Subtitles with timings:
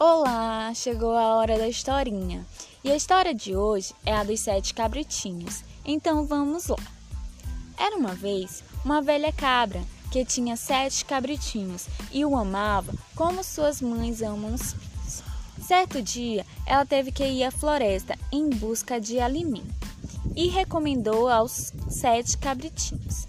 [0.00, 2.46] Olá, chegou a hora da historinha.
[2.84, 5.64] E a história de hoje é a dos sete cabritinhos.
[5.84, 6.78] Então vamos lá.
[7.76, 9.82] Era uma vez uma velha cabra
[10.12, 15.22] que tinha sete cabritinhos e o amava como suas mães amam os filhos.
[15.66, 19.74] Certo dia, ela teve que ir à floresta em busca de alimento
[20.36, 23.26] e recomendou aos sete cabritinhos: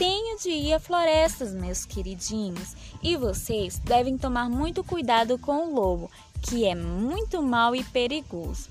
[0.00, 5.74] tenho de ir a florestas, meus queridinhos, e vocês devem tomar muito cuidado com o
[5.74, 8.70] lobo, que é muito mau e perigoso.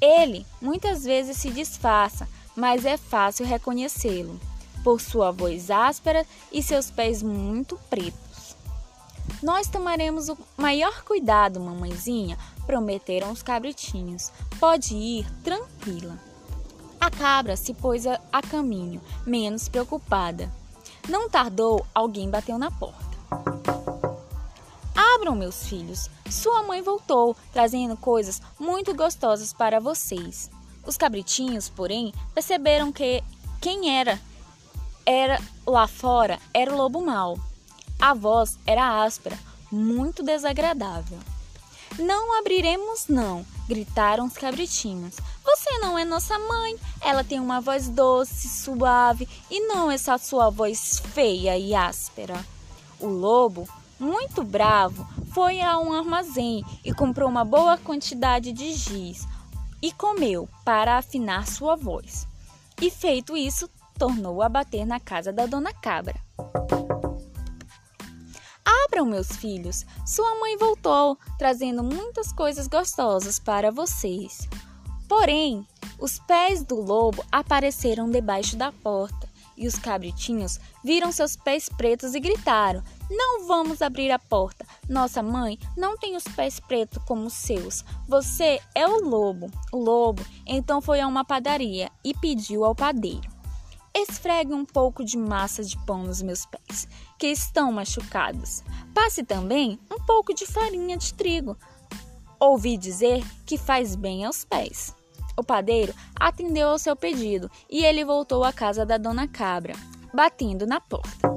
[0.00, 4.40] Ele muitas vezes se disfarça, mas é fácil reconhecê-lo
[4.82, 8.56] por sua voz áspera e seus pés muito pretos.
[9.40, 12.36] Nós tomaremos o maior cuidado, mamãezinha,
[12.66, 14.32] prometeram os cabritinhos.
[14.58, 16.18] Pode ir tranquila.
[17.00, 20.50] A cabra se pôs a caminho, menos preocupada.
[21.08, 23.08] Não tardou, alguém bateu na porta.
[25.14, 26.10] Abram, meus filhos.
[26.30, 30.50] Sua mãe voltou, trazendo coisas muito gostosas para vocês.
[30.86, 33.22] Os cabritinhos, porém, perceberam que
[33.60, 34.20] quem era
[35.04, 37.38] era lá fora era o lobo mau.
[37.98, 39.38] A voz era áspera,
[39.72, 41.18] muito desagradável.
[41.98, 45.16] Não abriremos, não, gritaram os cabritinhos.
[45.48, 46.76] Você não é nossa mãe.
[47.00, 52.44] Ela tem uma voz doce, suave e não essa sua voz feia e áspera.
[53.00, 53.66] O lobo,
[53.98, 59.26] muito bravo, foi a um armazém e comprou uma boa quantidade de giz
[59.80, 62.28] e comeu para afinar sua voz.
[62.78, 66.20] E feito isso, tornou a bater na casa da dona Cabra.
[68.84, 69.86] Abram, meus filhos.
[70.06, 74.46] Sua mãe voltou, trazendo muitas coisas gostosas para vocês.
[75.08, 75.66] Porém,
[75.98, 79.28] os pés do lobo apareceram debaixo da porta
[79.58, 84.64] e os cabritinhos viram seus pés pretos e gritaram: Não vamos abrir a porta.
[84.88, 87.84] Nossa mãe não tem os pés pretos como os seus.
[88.06, 89.50] Você é o lobo.
[89.72, 93.28] O lobo então foi a uma padaria e pediu ao padeiro:
[93.92, 96.86] Esfregue um pouco de massa de pão nos meus pés,
[97.18, 98.62] que estão machucados.
[98.94, 101.56] Passe também um pouco de farinha de trigo.
[102.38, 104.94] Ouvi dizer que faz bem aos pés.
[105.38, 109.72] O padeiro atendeu ao seu pedido e ele voltou à casa da dona Cabra,
[110.12, 111.28] batendo na porta.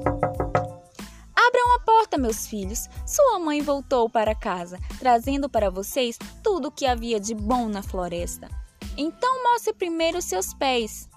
[1.36, 2.88] Abram a porta, meus filhos.
[3.06, 7.80] Sua mãe voltou para casa, trazendo para vocês tudo o que havia de bom na
[7.80, 8.48] floresta.
[8.96, 11.08] Então mostre primeiro seus pés.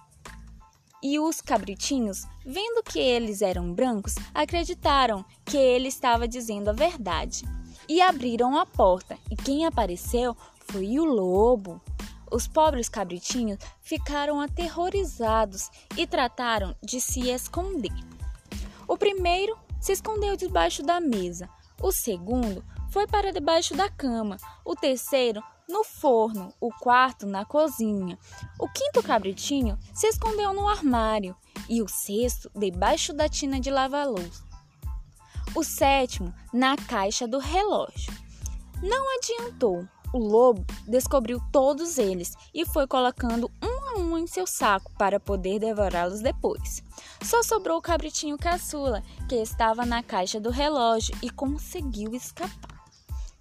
[1.01, 7.45] E os cabritinhos, vendo que eles eram brancos, acreditaram que ele estava dizendo a verdade.
[7.89, 11.81] E abriram a porta, e quem apareceu foi o lobo.
[12.31, 17.93] Os pobres cabritinhos ficaram aterrorizados e trataram de se esconder.
[18.87, 21.49] O primeiro se escondeu debaixo da mesa,
[21.81, 28.17] o segundo foi para debaixo da cama, o terceiro no forno, o quarto na cozinha.
[28.59, 31.35] O quinto cabritinho se escondeu no armário
[31.67, 34.43] e o sexto debaixo da tina de lavar louça.
[35.55, 38.13] O sétimo na caixa do relógio.
[38.81, 39.87] Não adiantou.
[40.15, 45.19] O lobo descobriu todos eles e foi colocando um a um em seu saco para
[45.19, 46.81] poder devorá-los depois.
[47.21, 52.81] Só sobrou o cabritinho caçula, que estava na caixa do relógio e conseguiu escapar.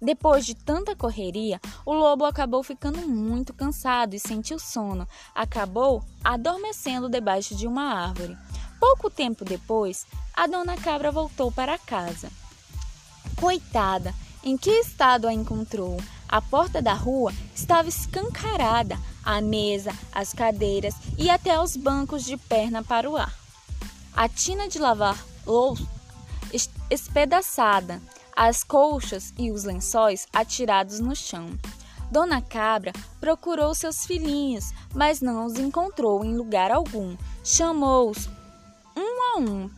[0.01, 5.07] Depois de tanta correria, o lobo acabou ficando muito cansado e sentiu sono.
[5.33, 8.37] Acabou adormecendo debaixo de uma árvore.
[8.81, 12.29] Pouco tempo depois, a dona cabra voltou para casa.
[13.39, 15.97] Coitada, em que estado a encontrou?
[16.35, 22.35] A porta da rua estava escancarada, a mesa, as cadeiras e até os bancos de
[22.35, 23.33] perna para o ar.
[24.13, 25.87] A tina de lavar louça
[26.91, 28.01] espedaçada,
[28.35, 31.57] as colchas e os lençóis atirados no chão.
[32.11, 32.91] Dona Cabra
[33.21, 37.15] procurou seus filhinhos, mas não os encontrou em lugar algum.
[37.45, 38.27] Chamou-os
[38.93, 39.69] um a um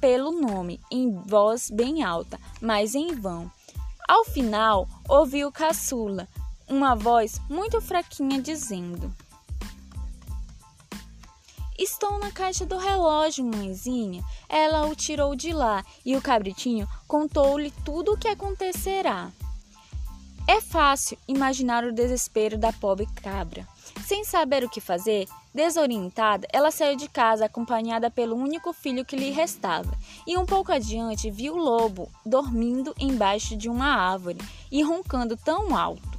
[0.00, 3.50] pelo nome, em voz bem alta, mas em vão.
[4.08, 6.28] Ao final, ouviu Caçula,
[6.68, 9.12] uma voz muito fraquinha dizendo:
[11.76, 14.22] Estou na caixa do relógio, mãezinha.
[14.48, 19.32] Ela o tirou de lá e o cabritinho contou-lhe tudo o que acontecerá.
[20.48, 23.66] É fácil imaginar o desespero da pobre cabra.
[24.04, 29.16] Sem saber o que fazer, desorientada, ela saiu de casa acompanhada pelo único filho que
[29.16, 29.92] lhe restava.
[30.24, 34.38] E um pouco adiante viu o lobo dormindo embaixo de uma árvore
[34.70, 36.16] e roncando tão alto.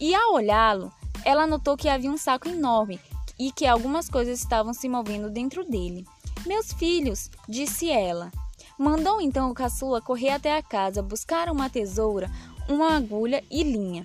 [0.00, 0.92] E ao olhá-lo,
[1.24, 2.98] ela notou que havia um saco enorme
[3.38, 6.04] e que algumas coisas estavam se movendo dentro dele.
[6.44, 8.32] Meus filhos, disse ela.
[8.78, 12.30] Mandou então o caçula correr até a casa, buscar uma tesoura,
[12.68, 14.04] uma agulha e linha.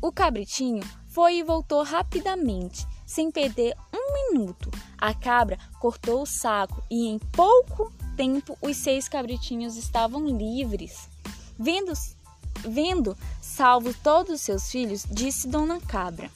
[0.00, 4.70] O cabritinho foi e voltou rapidamente, sem perder um minuto.
[4.98, 11.08] A cabra cortou o saco e em pouco tempo os seis cabritinhos estavam livres.
[11.58, 11.92] Vendo,
[12.64, 16.30] vendo salvo todos os seus filhos, disse Dona Cabra.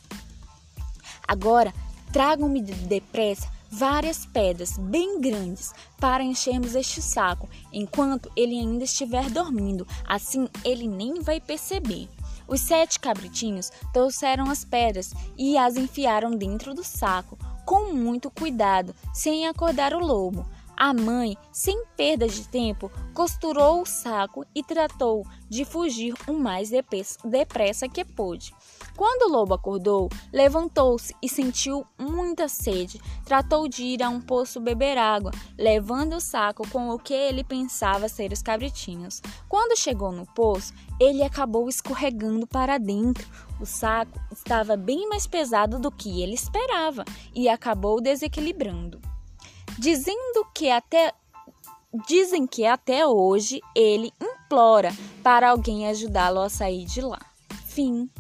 [1.27, 1.73] Agora
[2.13, 9.87] tragam-me depressa várias pedras bem grandes para enchermos este saco enquanto ele ainda estiver dormindo.
[10.07, 12.09] Assim ele nem vai perceber.
[12.49, 18.95] Os sete cabritinhos trouxeram as pedras e as enfiaram dentro do saco, com muito cuidado,
[19.13, 20.47] sem acordar o lobo.
[20.79, 26.71] A mãe, sem perda de tempo, costurou o saco e tratou de fugir o mais
[27.25, 28.55] depressa que pôde.
[28.95, 33.01] Quando o lobo acordou, levantou-se e sentiu muita sede.
[33.25, 37.43] Tratou de ir a um poço beber água, levando o saco com o que ele
[37.43, 39.23] pensava ser os cabritinhos.
[39.49, 43.27] Quando chegou no poço, ele acabou escorregando para dentro.
[43.59, 47.03] O saco estava bem mais pesado do que ele esperava
[47.35, 49.01] e acabou desequilibrando
[49.79, 51.13] dizendo que até
[52.07, 54.93] dizem que até hoje ele implora
[55.23, 57.21] para alguém ajudá-lo a sair de lá.
[57.67, 58.11] Fim.